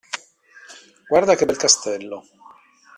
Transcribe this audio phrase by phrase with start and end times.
[1.09, 2.23] Guarda che bel castello!